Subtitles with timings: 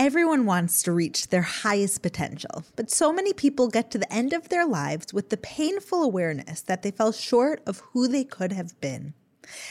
[0.00, 4.32] Everyone wants to reach their highest potential, but so many people get to the end
[4.32, 8.52] of their lives with the painful awareness that they fell short of who they could
[8.52, 9.14] have been.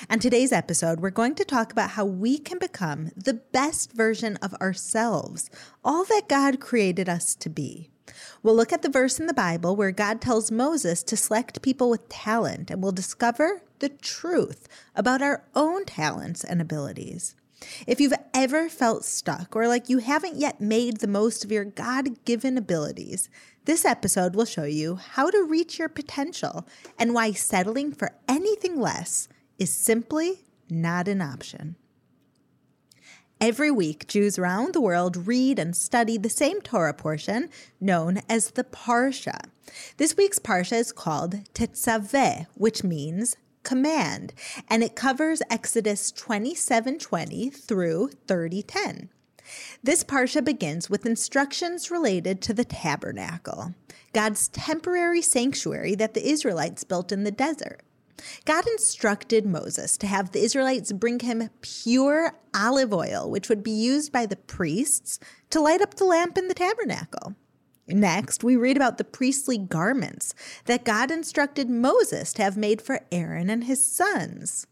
[0.10, 4.36] On today's episode, we're going to talk about how we can become the best version
[4.42, 5.50] of ourselves,
[5.82, 7.90] all that God created us to be.
[8.44, 11.90] We'll look at the verse in the Bible where God tells Moses to select people
[11.90, 17.34] with talent, and we'll discover the truth about our own talents and abilities.
[17.86, 21.66] If you've ever felt stuck or like you haven't yet made the most of your
[21.66, 23.30] God given abilities,
[23.66, 28.80] this episode will show you how to reach your potential and why settling for anything
[28.80, 29.28] less
[29.58, 31.76] is simply not an option.
[33.40, 37.50] Every week, Jews around the world read and study the same Torah portion
[37.80, 39.50] known as the Parsha.
[39.98, 44.34] This week's Parsha is called Tetzaveh, which means command,
[44.70, 49.10] and it covers Exodus 27:20 through 30:10.
[49.84, 53.76] This parsha begins with instructions related to the tabernacle,
[54.14, 57.82] God's temporary sanctuary that the Israelites built in the desert.
[58.46, 63.72] God instructed Moses to have the Israelites bring him pure olive oil, which would be
[63.72, 65.20] used by the priests
[65.52, 67.36] to light up the lamp in the tabernacle.
[67.88, 70.34] Next, we read about the priestly garments
[70.66, 74.68] that God instructed Moses to have made for Aaron and his sons.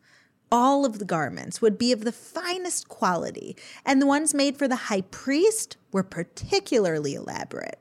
[0.52, 3.56] All of the garments would be of the finest quality,
[3.86, 7.80] and the ones made for the high priest were particularly elaborate.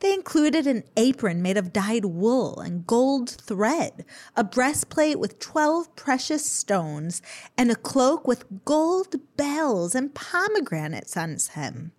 [0.00, 4.04] They included an apron made of dyed wool and gold thread,
[4.34, 7.20] a breastplate with 12 precious stones,
[7.58, 11.92] and a cloak with gold bells and pomegranates on its hem.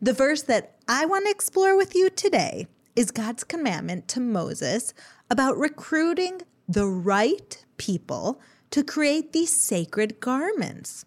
[0.00, 4.92] The verse that I want to explore with you today is God's commandment to Moses
[5.30, 8.40] about recruiting the right people
[8.70, 11.04] to create these sacred garments.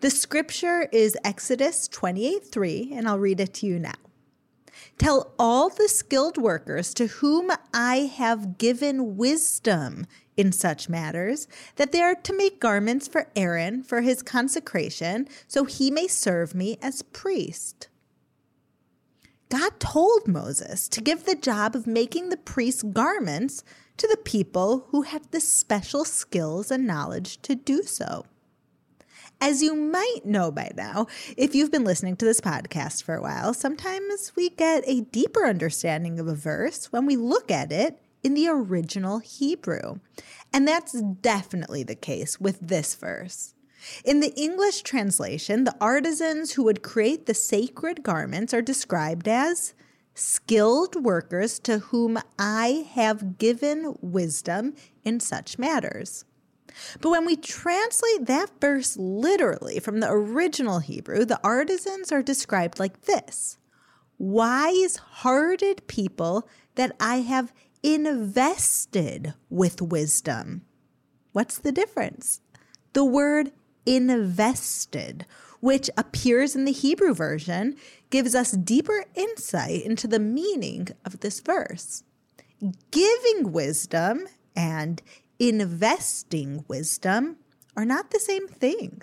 [0.00, 3.94] The scripture is Exodus 28 3, and I'll read it to you now.
[4.98, 11.92] Tell all the skilled workers to whom I have given wisdom in such matters that
[11.92, 16.78] they are to make garments for Aaron for his consecration, so he may serve me
[16.80, 17.88] as priest.
[19.50, 23.64] God told Moses to give the job of making the priest's garments
[23.96, 28.26] to the people who had the special skills and knowledge to do so.
[29.40, 33.22] As you might know by now, if you've been listening to this podcast for a
[33.22, 38.00] while, sometimes we get a deeper understanding of a verse when we look at it
[38.22, 40.00] in the original Hebrew.
[40.52, 43.54] And that's definitely the case with this verse.
[44.04, 49.74] In the English translation, the artisans who would create the sacred garments are described as
[50.14, 56.24] skilled workers to whom I have given wisdom in such matters.
[57.00, 62.78] But when we translate that verse literally from the original Hebrew, the artisans are described
[62.78, 63.58] like this
[64.18, 70.62] wise hearted people that I have invested with wisdom.
[71.32, 72.40] What's the difference?
[72.94, 73.52] The word
[73.88, 75.26] invested,
[75.60, 77.76] which appears in the Hebrew version,
[78.10, 82.04] gives us deeper insight into the meaning of this verse.
[82.90, 85.02] Giving wisdom and
[85.38, 87.36] investing wisdom
[87.76, 89.02] are not the same thing.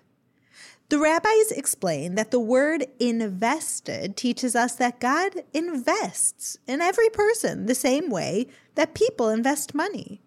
[0.89, 7.65] The rabbis explain that the word invested teaches us that God invests in every person
[7.65, 10.21] the same way that people invest money.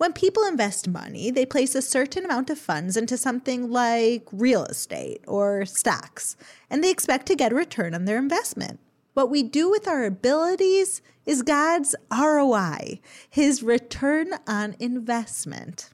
[0.00, 4.64] When people invest money, they place a certain amount of funds into something like real
[4.64, 6.38] estate or stocks,
[6.70, 8.80] and they expect to get a return on their investment.
[9.12, 15.90] What we do with our abilities is God's ROI, his return on investment.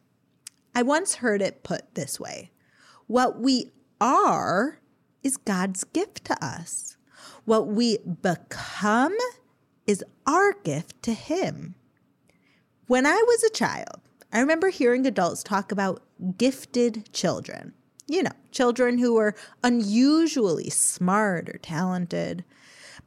[0.73, 2.53] I once heard it put this way
[3.08, 4.79] What we are
[5.25, 6.97] is God's gift to us.
[7.44, 9.17] What we become
[9.85, 11.75] is our gift to Him.
[12.86, 14.00] When I was a child,
[14.32, 16.04] I remember hearing adults talk about
[16.38, 17.72] gifted children.
[18.06, 19.34] You know, children who were
[19.64, 22.44] unusually smart or talented.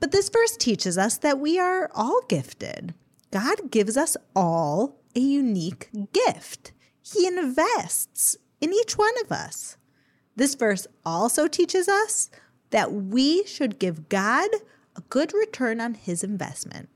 [0.01, 2.93] But this verse teaches us that we are all gifted.
[3.31, 6.73] God gives us all a unique gift.
[7.01, 9.77] He invests in each one of us.
[10.35, 12.29] This verse also teaches us
[12.71, 14.49] that we should give God
[14.97, 16.89] a good return on his investment.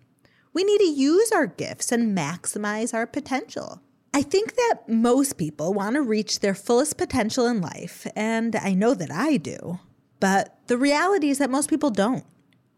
[0.54, 3.82] We need to use our gifts and maximize our potential.
[4.14, 8.76] I think that most people want to reach their fullest potential in life, and I
[8.76, 9.80] know that I do.
[10.20, 12.26] But the reality is that most people don't.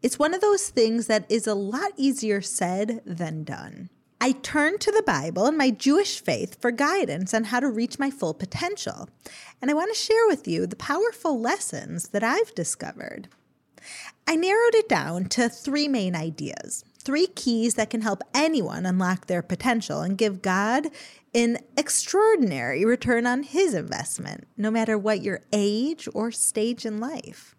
[0.02, 3.90] It's one of those things that is a lot easier said than done.
[4.20, 7.98] I turned to the Bible and my Jewish faith for guidance on how to reach
[7.98, 9.08] my full potential.
[9.60, 13.28] And I want to share with you the powerful lessons that I've discovered.
[14.26, 19.26] I narrowed it down to three main ideas, three keys that can help anyone unlock
[19.26, 20.88] their potential and give God
[21.32, 27.54] an extraordinary return on his investment, no matter what your age or stage in life.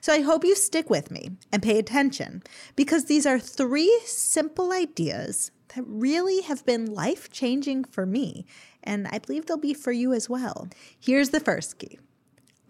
[0.00, 2.44] So I hope you stick with me and pay attention
[2.76, 8.46] because these are three simple ideas that really have been life changing for me,
[8.84, 10.68] and I believe they'll be for you as well.
[11.00, 11.98] Here's the first key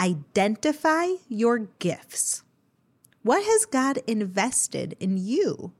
[0.00, 2.42] identify your gifts.
[3.22, 5.72] What has God invested in you?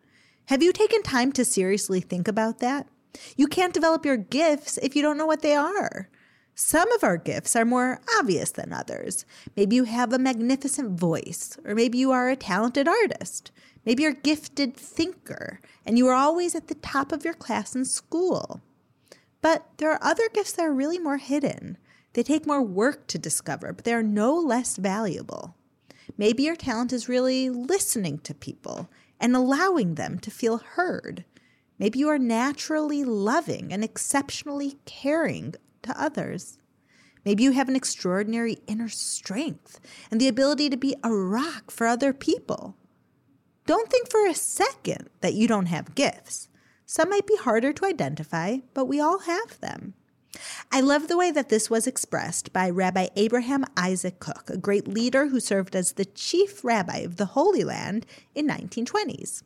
[0.47, 2.89] Have you taken time to seriously think about that?
[3.37, 6.09] You can't develop your gifts if you don't know what they are.
[6.55, 9.25] Some of our gifts are more obvious than others.
[9.56, 13.53] Maybe you have a magnificent voice, or maybe you are a talented artist.
[13.87, 17.75] Maybe you're a gifted thinker and you are always at the top of your class
[17.75, 18.61] in school.
[19.41, 21.79] But there are other gifts that are really more hidden.
[22.12, 25.56] They take more work to discover, but they are no less valuable.
[26.19, 28.88] Maybe your talent is really listening to people
[29.23, 31.25] and allowing them to feel heard.
[31.79, 36.59] Maybe you are naturally loving and exceptionally caring to others.
[37.25, 39.81] Maybe you have an extraordinary inner strength
[40.11, 42.77] and the ability to be a rock for other people.
[43.65, 46.49] Don't think for a second that you don't have gifts.
[46.85, 49.95] Some might be harder to identify, but we all have them.
[50.70, 54.88] I love the way that this was expressed by Rabbi Abraham Isaac Kook, a great
[54.88, 59.43] leader who served as the chief rabbi of the Holy Land in 1920s.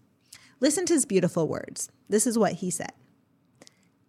[0.61, 1.91] Listen to his beautiful words.
[2.09, 2.93] This is what he said.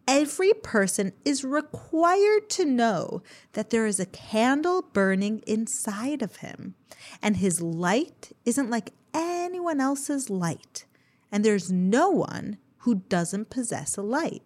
[0.07, 3.21] Every person is required to know
[3.53, 6.75] that there is a candle burning inside of him,
[7.21, 10.85] and his light isn't like anyone else's light,
[11.29, 14.43] and there's no one who doesn't possess a light.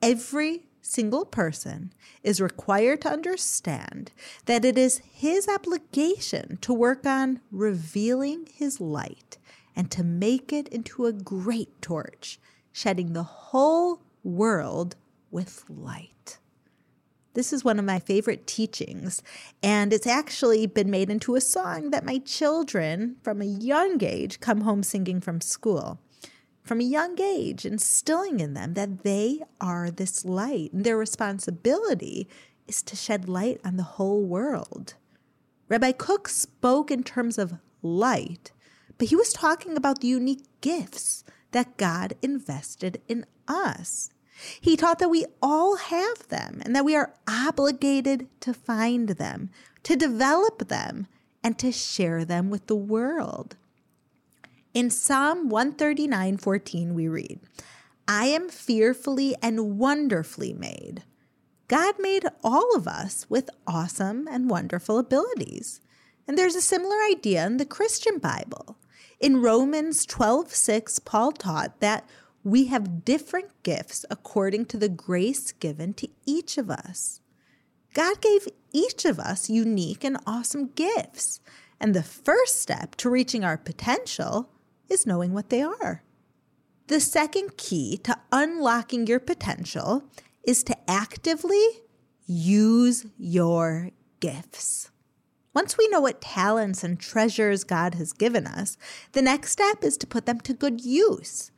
[0.00, 1.92] Every single person
[2.22, 4.10] is required to understand
[4.46, 9.38] that it is his obligation to work on revealing his light
[9.74, 12.38] and to make it into a great torch,
[12.72, 14.96] shedding the whole world
[15.30, 16.38] with light.
[17.34, 19.22] This is one of my favorite teachings,
[19.62, 24.40] and it's actually been made into a song that my children from a young age
[24.40, 25.98] come home singing from school.
[26.62, 32.28] From a young age, instilling in them that they are this light, and their responsibility
[32.68, 34.94] is to shed light on the whole world.
[35.68, 38.52] Rabbi Kook spoke in terms of light,
[38.96, 44.10] but he was talking about the unique gifts that God invested in us.
[44.60, 49.50] He taught that we all have them and that we are obligated to find them,
[49.82, 51.06] to develop them,
[51.42, 53.56] and to share them with the world.
[54.74, 57.40] In Psalm 139:14 we read,
[58.08, 61.02] I am fearfully and wonderfully made.
[61.68, 65.82] God made all of us with awesome and wonderful abilities.
[66.26, 68.78] And there's a similar idea in the Christian Bible.
[69.20, 72.08] In Romans 12:6, Paul taught that
[72.42, 77.20] we have different gifts according to the grace given to each of us.
[77.92, 81.40] God gave each of us unique and awesome gifts.
[81.78, 84.48] And the first step to reaching our potential
[84.92, 86.02] is knowing what they are.
[86.88, 90.04] The second key to unlocking your potential
[90.44, 91.64] is to actively
[92.26, 94.90] use your gifts.
[95.54, 98.76] Once we know what talents and treasures God has given us,
[99.12, 101.50] the next step is to put them to good use.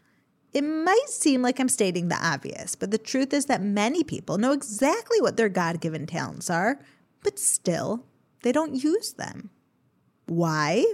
[0.52, 4.38] It might seem like I'm stating the obvious, but the truth is that many people
[4.38, 6.80] know exactly what their God given talents are,
[7.22, 8.04] but still,
[8.42, 9.50] they don't use them.
[10.26, 10.84] Why?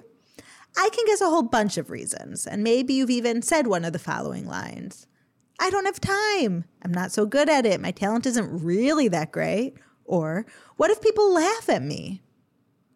[0.76, 3.92] I can guess a whole bunch of reasons, and maybe you've even said one of
[3.92, 5.06] the following lines
[5.60, 6.64] I don't have time.
[6.82, 7.80] I'm not so good at it.
[7.80, 9.74] My talent isn't really that great.
[10.06, 10.46] Or,
[10.76, 12.22] what if people laugh at me?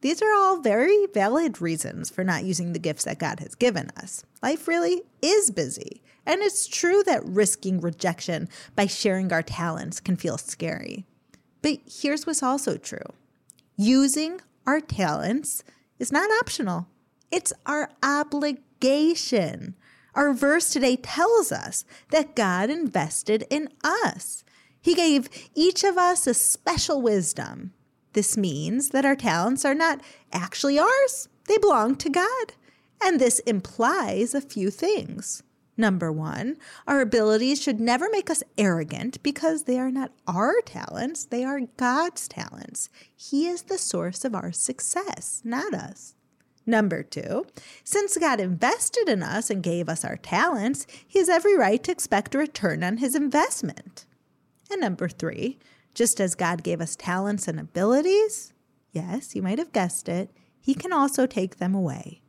[0.00, 3.90] These are all very valid reasons for not using the gifts that God has given
[3.96, 4.24] us.
[4.42, 6.02] Life really is busy.
[6.26, 11.04] And it's true that risking rejection by sharing our talents can feel scary.
[11.62, 13.06] But here's what's also true
[13.76, 15.64] using our talents
[15.98, 16.86] is not optional,
[17.30, 19.74] it's our obligation.
[20.14, 24.44] Our verse today tells us that God invested in us.
[24.80, 27.72] He gave each of us a special wisdom.
[28.12, 30.00] This means that our talents are not
[30.32, 32.52] actually ours, they belong to God.
[33.02, 35.42] And this implies a few things.
[35.76, 41.24] Number one, our abilities should never make us arrogant because they are not our talents,
[41.24, 42.88] they are God's talents.
[43.16, 46.13] He is the source of our success, not us.
[46.66, 47.46] Number two,
[47.82, 51.92] since God invested in us and gave us our talents, He has every right to
[51.92, 54.06] expect a return on His investment.
[54.70, 55.58] And number three,
[55.94, 58.52] just as God gave us talents and abilities,
[58.92, 60.30] yes, you might have guessed it,
[60.60, 62.22] He can also take them away.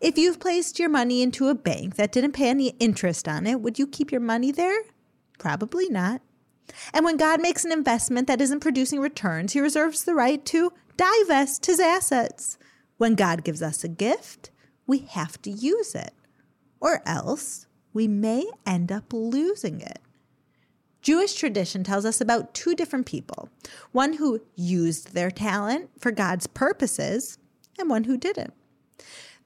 [0.00, 3.60] If you've placed your money into a bank that didn't pay any interest on it,
[3.60, 4.80] would you keep your money there?
[5.38, 6.22] Probably not.
[6.92, 10.72] And when God makes an investment that isn't producing returns, he reserves the right to
[10.96, 12.58] divest his assets.
[12.98, 14.50] When God gives us a gift,
[14.86, 16.12] we have to use it,
[16.80, 20.00] or else we may end up losing it.
[21.00, 23.48] Jewish tradition tells us about two different people
[23.92, 27.38] one who used their talent for God's purposes,
[27.78, 28.52] and one who didn't.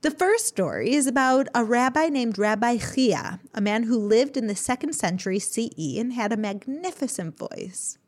[0.00, 4.46] The first story is about a rabbi named Rabbi Chia, a man who lived in
[4.46, 7.98] the second century CE and had a magnificent voice.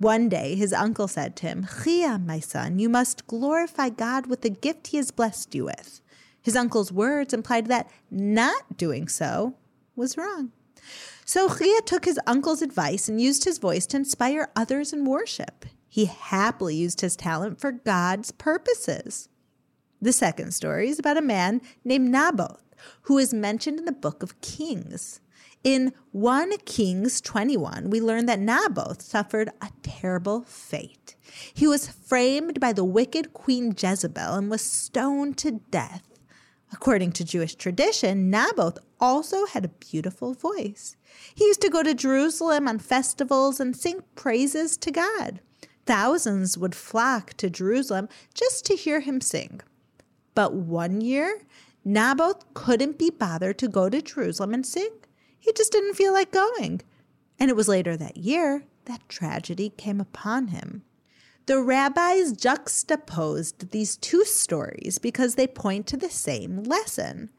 [0.00, 4.40] One day, his uncle said to him, Chia, my son, you must glorify God with
[4.40, 6.00] the gift he has blessed you with.
[6.40, 9.56] His uncle's words implied that not doing so
[9.94, 10.52] was wrong.
[11.26, 15.66] So Chia took his uncle's advice and used his voice to inspire others in worship.
[15.86, 19.28] He happily used his talent for God's purposes.
[20.00, 24.22] The second story is about a man named Naboth, who is mentioned in the book
[24.22, 25.20] of Kings.
[25.62, 31.16] In 1 Kings 21, we learn that Naboth suffered a terrible fate.
[31.52, 36.08] He was framed by the wicked Queen Jezebel and was stoned to death.
[36.72, 40.96] According to Jewish tradition, Naboth also had a beautiful voice.
[41.34, 45.40] He used to go to Jerusalem on festivals and sing praises to God.
[45.84, 49.60] Thousands would flock to Jerusalem just to hear him sing.
[50.34, 51.42] But one year,
[51.84, 54.90] Naboth couldn't be bothered to go to Jerusalem and sing.
[55.40, 56.82] He just didn't feel like going.
[57.38, 60.82] And it was later that year that tragedy came upon him.
[61.46, 67.30] The rabbis juxtaposed these two stories because they point to the same lesson.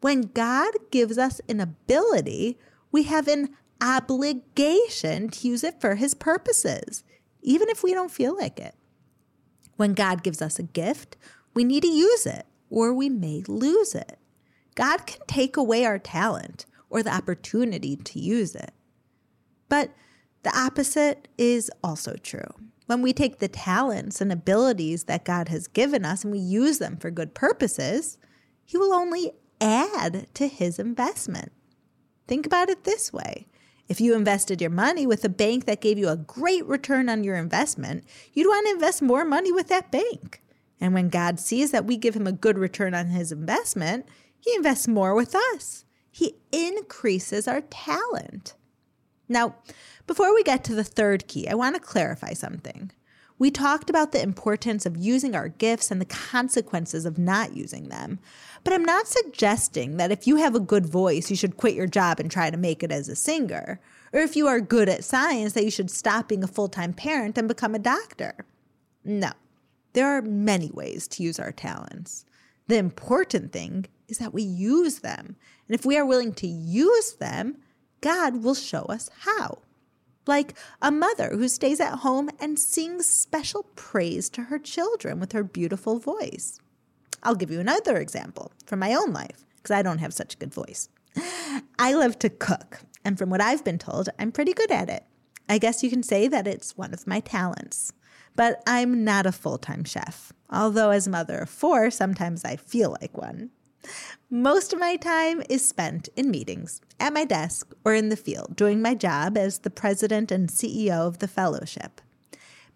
[0.00, 2.58] When God gives us an ability,
[2.90, 3.50] we have an
[3.80, 7.04] obligation to use it for his purposes,
[7.42, 8.74] even if we don't feel like it.
[9.76, 11.16] When God gives us a gift,
[11.54, 14.18] we need to use it or we may lose it.
[14.74, 18.72] God can take away our talent or the opportunity to use it.
[19.68, 19.90] But
[20.42, 22.50] the opposite is also true.
[22.86, 26.78] When we take the talents and abilities that God has given us and we use
[26.78, 28.18] them for good purposes,
[28.64, 31.52] He will only add to His investment.
[32.26, 33.46] Think about it this way.
[33.88, 37.24] If you invested your money with a bank that gave you a great return on
[37.24, 40.42] your investment, you'd want to invest more money with that bank.
[40.80, 44.06] And when God sees that we give him a good return on his investment,
[44.38, 45.84] he invests more with us.
[46.10, 48.54] He increases our talent.
[49.28, 49.56] Now,
[50.06, 52.90] before we get to the third key, I want to clarify something.
[53.38, 57.88] We talked about the importance of using our gifts and the consequences of not using
[57.88, 58.18] them.
[58.64, 61.86] But I'm not suggesting that if you have a good voice, you should quit your
[61.86, 63.80] job and try to make it as a singer.
[64.12, 66.92] Or if you are good at science, that you should stop being a full time
[66.92, 68.44] parent and become a doctor.
[69.04, 69.32] No,
[69.94, 72.26] there are many ways to use our talents.
[72.66, 75.36] The important thing is that we use them.
[75.66, 77.58] And if we are willing to use them,
[78.00, 79.58] God will show us how.
[80.26, 85.32] Like a mother who stays at home and sings special praise to her children with
[85.32, 86.58] her beautiful voice.
[87.22, 90.38] I'll give you another example from my own life, because I don't have such a
[90.38, 90.88] good voice.
[91.78, 95.04] I love to cook, and from what I've been told, I'm pretty good at it.
[95.48, 97.92] I guess you can say that it's one of my talents
[98.36, 100.32] but I'm not a full time chef.
[100.50, 103.50] Although, as mother of four, sometimes I feel like one.
[104.30, 108.54] Most of my time is spent in meetings, at my desk, or in the field,
[108.54, 112.00] doing my job as the president and CEO of the fellowship.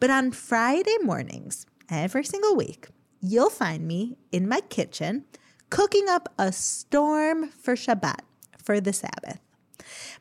[0.00, 2.88] But on Friday mornings, every single week,
[3.20, 5.24] you'll find me in my kitchen
[5.70, 8.20] cooking up a storm for Shabbat,
[8.62, 9.40] for the Sabbath.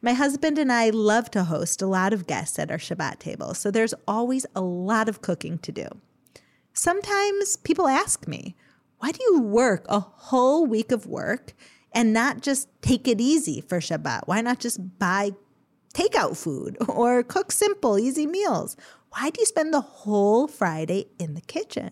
[0.01, 3.53] My husband and I love to host a lot of guests at our Shabbat table,
[3.53, 5.87] so there's always a lot of cooking to do.
[6.73, 8.55] Sometimes people ask me,
[9.03, 11.53] why do you work a whole week of work
[11.91, 14.27] and not just take it easy for Shabbat?
[14.27, 15.31] Why not just buy
[15.93, 18.77] takeout food or cook simple, easy meals?
[19.09, 21.91] Why do you spend the whole Friday in the kitchen?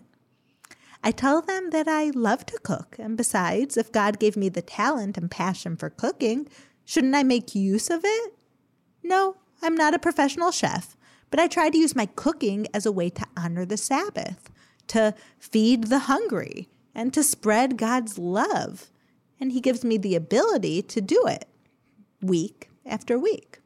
[1.04, 4.62] I tell them that I love to cook, and besides, if God gave me the
[4.62, 6.48] talent and passion for cooking,
[6.86, 8.32] Shouldn't I make use of it?
[9.02, 10.96] No, I'm not a professional chef,
[11.30, 14.50] but I try to use my cooking as a way to honor the Sabbath,
[14.88, 18.90] to feed the hungry, and to spread God's love.
[19.40, 21.48] And He gives me the ability to do it
[22.20, 23.60] week after week.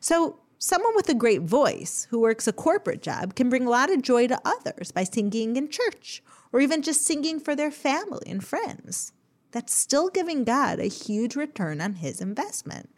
[0.00, 3.90] So, someone with a great voice who works a corporate job can bring a lot
[3.90, 6.22] of joy to others by singing in church
[6.52, 9.12] or even just singing for their family and friends.
[9.50, 12.90] That's still giving God a huge return on his investment.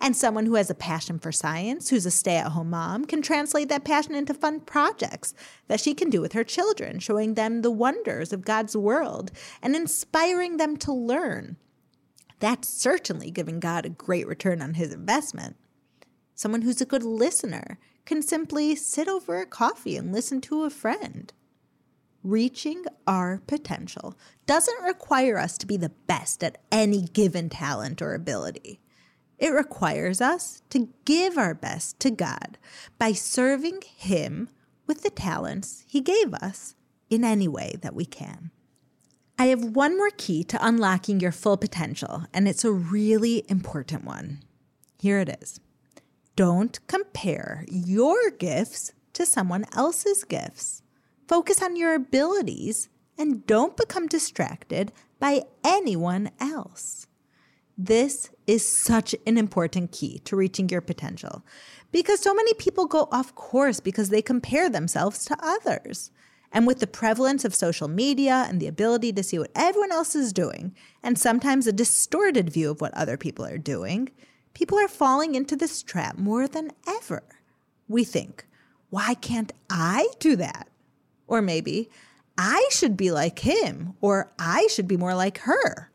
[0.00, 3.22] And someone who has a passion for science, who's a stay at home mom, can
[3.22, 5.34] translate that passion into fun projects
[5.68, 9.30] that she can do with her children, showing them the wonders of God's world
[9.62, 11.56] and inspiring them to learn.
[12.40, 15.56] That's certainly giving God a great return on his investment.
[16.34, 20.70] Someone who's a good listener can simply sit over a coffee and listen to a
[20.70, 21.32] friend.
[22.22, 24.16] Reaching our potential
[24.46, 28.80] doesn't require us to be the best at any given talent or ability.
[29.38, 32.58] It requires us to give our best to God
[32.98, 34.48] by serving Him
[34.86, 36.74] with the talents He gave us
[37.08, 38.50] in any way that we can.
[39.38, 44.04] I have one more key to unlocking your full potential, and it's a really important
[44.04, 44.42] one.
[44.98, 45.60] Here it is
[46.34, 50.82] Don't compare your gifts to someone else's gifts.
[51.28, 57.06] Focus on your abilities and don't become distracted by anyone else.
[57.76, 61.44] This is such an important key to reaching your potential
[61.92, 66.10] because so many people go off course because they compare themselves to others.
[66.50, 70.14] And with the prevalence of social media and the ability to see what everyone else
[70.14, 74.08] is doing, and sometimes a distorted view of what other people are doing,
[74.54, 77.22] people are falling into this trap more than ever.
[77.86, 78.46] We think,
[78.88, 80.68] why can't I do that?
[81.26, 81.90] Or maybe,
[82.38, 85.90] I should be like him, or I should be more like her.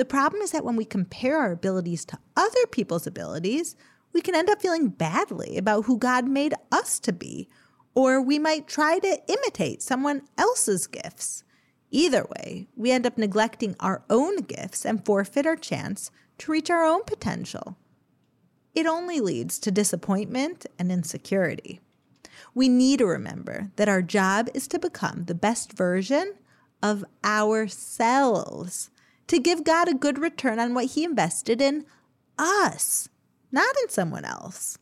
[0.00, 3.76] The problem is that when we compare our abilities to other people's abilities,
[4.14, 7.50] we can end up feeling badly about who God made us to be,
[7.94, 11.44] or we might try to imitate someone else's gifts.
[11.90, 16.70] Either way, we end up neglecting our own gifts and forfeit our chance to reach
[16.70, 17.76] our own potential.
[18.74, 21.78] It only leads to disappointment and insecurity
[22.54, 26.34] we need to remember that our job is to become the best version
[26.82, 28.90] of ourselves,
[29.30, 31.86] to give God a good return on what He invested in
[32.36, 33.08] us,
[33.52, 34.76] not in someone else.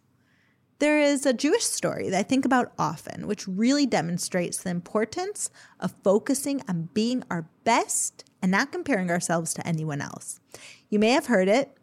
[0.79, 5.51] There is a Jewish story that I think about often, which really demonstrates the importance
[5.81, 10.41] of focusing on being our best and not comparing ourselves to anyone else.
[10.89, 11.77] You may have heard it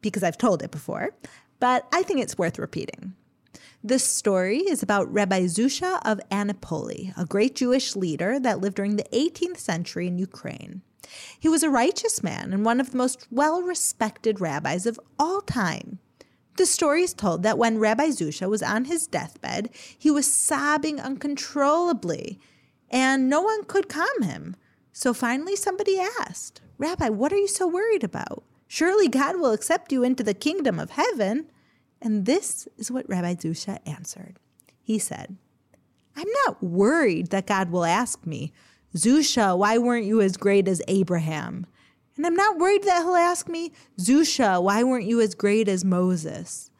[0.00, 1.16] because I've told it before,
[1.58, 3.14] but I think it's worth repeating.
[3.82, 8.94] This story is about Rabbi Zusha of Anipoli, a great Jewish leader that lived during
[8.94, 10.82] the 18th century in Ukraine.
[11.38, 15.40] He was a righteous man and one of the most well respected rabbis of all
[15.40, 15.98] time.
[16.56, 21.00] The story is told that when Rabbi Zusha was on his deathbed, he was sobbing
[21.00, 22.38] uncontrollably,
[22.90, 24.56] and no one could calm him.
[24.92, 28.44] So finally, somebody asked, Rabbi, what are you so worried about?
[28.68, 31.46] Surely God will accept you into the kingdom of heaven.
[32.00, 34.38] And this is what Rabbi Zusha answered.
[34.82, 35.36] He said,
[36.16, 38.52] I'm not worried that God will ask me,
[38.94, 41.66] Zusha, why weren't you as great as Abraham?
[42.16, 45.84] And I'm not worried that he'll ask me, Zusha, why weren't you as great as
[45.84, 46.70] Moses?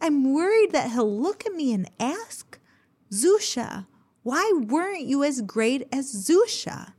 [0.00, 2.58] I'm worried that he'll look at me and ask,
[3.10, 3.86] Zusha,
[4.22, 6.92] why weren't you as great as Zusha?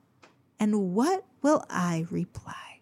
[0.60, 2.82] And what will I reply?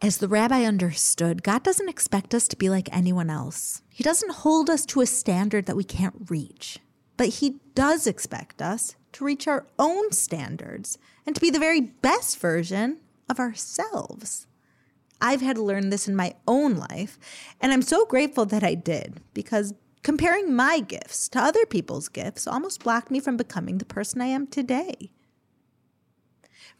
[0.00, 3.82] As the rabbi understood, God doesn't expect us to be like anyone else.
[3.88, 6.80] He doesn't hold us to a standard that we can't reach.
[7.16, 11.80] But He does expect us to reach our own standards and to be the very
[11.80, 14.46] best version of ourselves.
[15.20, 17.18] I've had to learn this in my own life,
[17.60, 22.46] and I'm so grateful that I did because comparing my gifts to other people's gifts
[22.46, 25.12] almost blocked me from becoming the person I am today.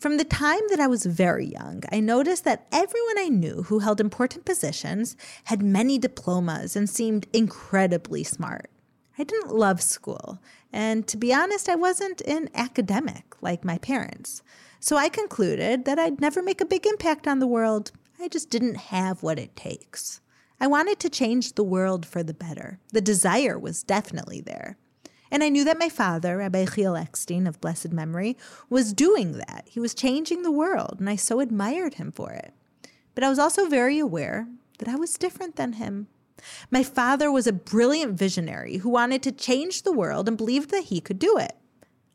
[0.03, 3.79] From the time that I was very young, I noticed that everyone I knew who
[3.79, 8.69] held important positions had many diplomas and seemed incredibly smart.
[9.17, 10.41] I didn't love school,
[10.73, 14.43] and to be honest, I wasn't an academic like my parents.
[14.81, 17.93] So I concluded that I'd never make a big impact on the world.
[18.21, 20.21] I just didn't have what it takes.
[20.61, 22.79] I wanted to change the world for the better.
[22.93, 24.77] The desire was definitely there.
[25.31, 28.37] And I knew that my father, Rabbi Chiel Eckstein of blessed memory,
[28.69, 29.65] was doing that.
[29.67, 32.53] He was changing the world, and I so admired him for it.
[33.15, 34.47] But I was also very aware
[34.79, 36.09] that I was different than him.
[36.71, 40.85] My father was a brilliant visionary who wanted to change the world and believed that
[40.85, 41.57] he could do it.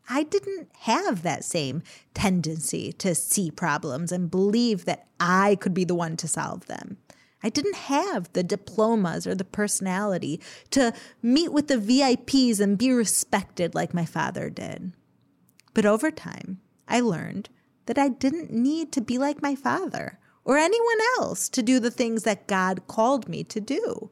[0.09, 5.83] I didn't have that same tendency to see problems and believe that I could be
[5.83, 6.97] the one to solve them.
[7.43, 12.91] I didn't have the diplomas or the personality to meet with the VIPs and be
[12.91, 14.93] respected like my father did.
[15.73, 17.49] But over time, I learned
[17.85, 21.91] that I didn't need to be like my father or anyone else to do the
[21.91, 24.09] things that God called me to do.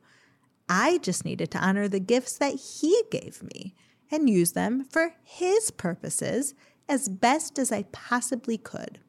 [0.67, 3.75] I just needed to honor the gifts that He gave me
[4.12, 6.54] and use them for His purposes
[6.88, 8.99] as best as I possibly could.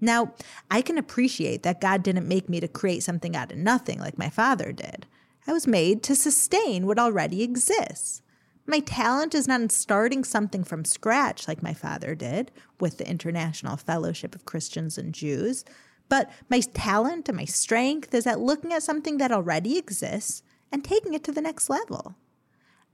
[0.00, 0.34] Now,
[0.70, 4.18] I can appreciate that God didn't make me to create something out of nothing like
[4.18, 5.06] my father did.
[5.46, 8.20] I was made to sustain what already exists.
[8.66, 13.08] My talent is not in starting something from scratch like my father did with the
[13.08, 15.64] International Fellowship of Christians and Jews,
[16.08, 20.84] but my talent and my strength is at looking at something that already exists and
[20.84, 22.16] taking it to the next level.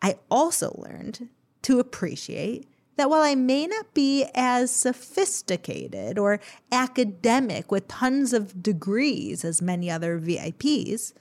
[0.01, 1.29] I also learned
[1.63, 8.63] to appreciate that while I may not be as sophisticated or academic with tons of
[8.63, 11.13] degrees as many other VIPs,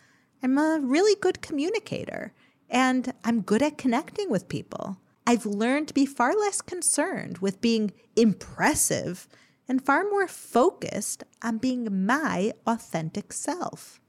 [0.44, 2.34] I'm a really good communicator
[2.70, 4.98] and I'm good at connecting with people.
[5.26, 9.28] I've learned to be far less concerned with being impressive
[9.68, 14.01] and far more focused on being my authentic self.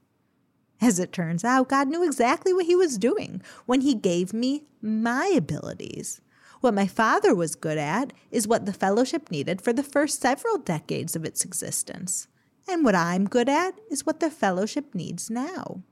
[0.83, 4.65] As it turns out, God knew exactly what He was doing when He gave me
[4.81, 6.19] my abilities.
[6.59, 10.57] What my father was good at is what the fellowship needed for the first several
[10.57, 12.27] decades of its existence.
[12.67, 15.83] And what I'm good at is what the fellowship needs now.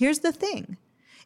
[0.00, 0.78] Here's the thing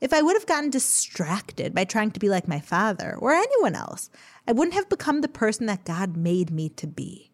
[0.02, 3.74] if I would have gotten distracted by trying to be like my father or anyone
[3.74, 4.10] else,
[4.46, 7.30] I wouldn't have become the person that God made me to be.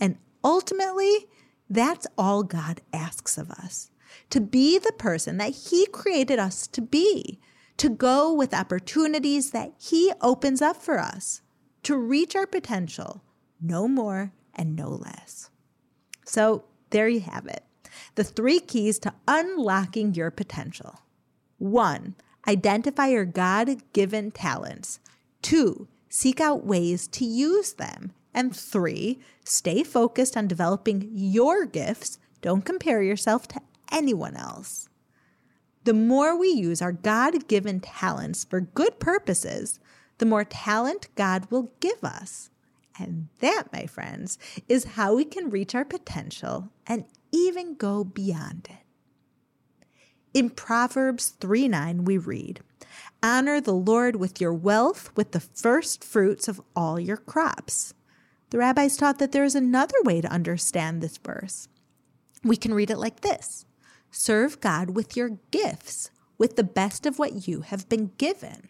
[0.00, 1.26] And ultimately,
[1.68, 3.90] that's all God asks of us
[4.30, 7.40] to be the person that He created us to be
[7.78, 11.42] to go with opportunities that He opens up for us,
[11.82, 13.22] to reach our potential,
[13.60, 15.50] no more and no less.
[16.24, 17.64] So there you have it
[18.14, 21.00] the three keys to unlocking your potential.
[21.58, 22.14] One,
[22.46, 25.00] identify your God given talents.
[25.40, 28.12] Two, seek out ways to use them.
[28.34, 32.18] And three, stay focused on developing your gifts.
[32.40, 33.60] Don't compare yourself to
[33.92, 34.88] anyone else.
[35.84, 39.80] The more we use our God given talents for good purposes,
[40.18, 42.50] the more talent God will give us.
[42.98, 48.68] And that, my friends, is how we can reach our potential and even go beyond
[48.70, 48.76] it.
[50.34, 52.60] In Proverbs 3 9, we read,
[53.22, 57.94] Honor the Lord with your wealth, with the first fruits of all your crops.
[58.50, 61.68] The rabbis taught that there is another way to understand this verse.
[62.44, 63.64] We can read it like this
[64.14, 68.68] Serve God with your gifts, with the best of what you have been given.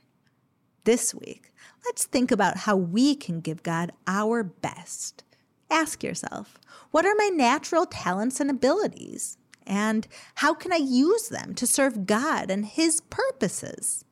[0.85, 1.53] This week,
[1.85, 5.25] let's think about how we can give God our best.
[5.69, 6.59] Ask yourself,
[6.93, 9.37] what are my natural talents and abilities?
[9.67, 14.05] And how can I use them to serve God and His purposes?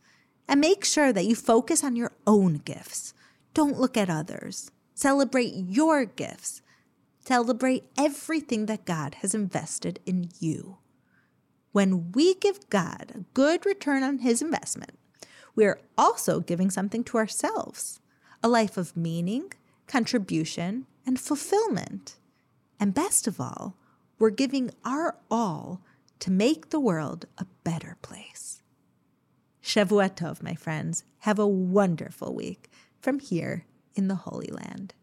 [0.48, 3.14] And make sure that you focus on your own gifts.
[3.54, 4.72] Don't look at others.
[4.94, 6.60] Celebrate your gifts.
[7.24, 10.78] Celebrate everything that God has invested in you.
[11.72, 14.98] When we give God a good return on his investment,
[15.54, 18.00] we are also giving something to ourselves
[18.42, 19.52] a life of meaning,
[19.86, 22.16] contribution, and fulfillment.
[22.78, 23.76] And best of all,
[24.18, 25.82] we're giving our all
[26.20, 28.62] to make the world a better place.
[29.62, 31.04] Shavua Tov, my friends.
[31.20, 34.94] Have a wonderful week from here in the Holy Land.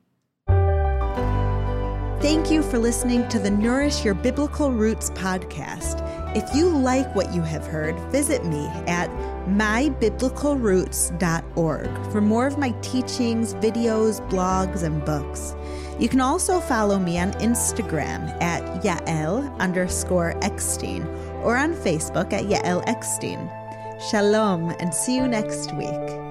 [2.20, 6.02] Thank you for listening to the Nourish Your Biblical Roots podcast.
[6.36, 9.12] If you like what you have heard, visit me at
[9.48, 15.54] mybiblicalroots.org for more of my teachings, videos, blogs, and books.
[16.00, 21.06] You can also follow me on Instagram at Yael underscore Eckstein
[21.44, 23.48] or on Facebook at Yael Eckstein.
[24.10, 26.27] Shalom and see you next week.